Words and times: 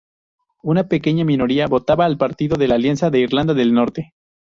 Una 0.63 0.87
pequeña 0.87 1.23
minoría 1.23 1.67
votaba 1.67 2.05
al 2.05 2.17
Partido 2.17 2.57
de 2.57 2.67
la 2.67 2.73
Alianza 2.73 3.11
de 3.11 3.19
Irlanda 3.19 3.53
del 3.53 3.71
Norte. 3.71 4.15